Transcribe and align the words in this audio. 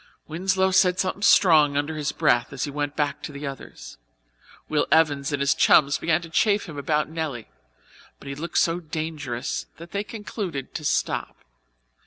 Winslow 0.27 0.71
said 0.71 0.97
something 0.99 1.21
strong 1.21 1.77
under 1.77 1.95
his 1.95 2.11
breath 2.11 2.51
as 2.51 2.63
he 2.63 2.71
went 2.71 2.95
back 2.95 3.21
to 3.21 3.31
the 3.31 3.45
others. 3.45 3.97
Will 4.67 4.87
Evans 4.91 5.31
and 5.31 5.39
his 5.41 5.53
chums 5.53 5.99
began 5.99 6.23
to 6.23 6.29
chaff 6.31 6.63
him 6.63 6.75
about 6.79 7.07
Nelly, 7.07 7.47
but 8.17 8.27
he 8.27 8.33
looked 8.33 8.57
so 8.57 8.79
dangerous 8.79 9.67
that 9.77 9.91
they 9.91 10.03
concluded 10.03 10.73
to 10.73 10.83
stop. 10.83 11.45